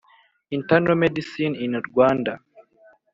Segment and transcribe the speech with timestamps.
[0.57, 2.33] internal medicine in Rwanda